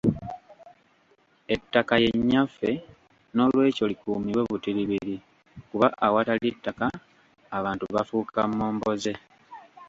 [1.53, 2.69] Ettaka ye Nnyaffe
[3.35, 5.15] nolwekyo likuumibwe butiribiri,
[5.69, 6.87] kuba awatali ttaka,
[7.57, 9.13] abantu bafuuka momboze.